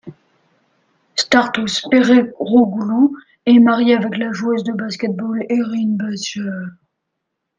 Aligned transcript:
Stratos 1.15 1.83
Perpéroglou 1.91 3.15
est 3.45 3.59
marié 3.59 3.93
avec 3.93 4.17
la 4.17 4.31
joueuse 4.31 4.63
de 4.63 4.73
basket-ball 4.73 5.45
Erin 5.47 5.89
Buescher. 5.89 6.41